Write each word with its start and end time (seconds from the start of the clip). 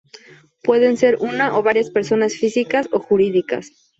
Pueden 0.63 0.97
ser 0.97 1.17
una 1.19 1.55
o 1.55 1.61
varias 1.61 1.91
personas 1.91 2.33
físicas 2.35 2.89
o 2.91 2.99
jurídicas. 2.99 3.71